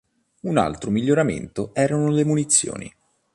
Un 0.39 0.57
altro 0.57 0.89
miglioramento 0.89 1.75
erano 1.75 2.09
le 2.09 2.25
munizioni. 2.25 2.91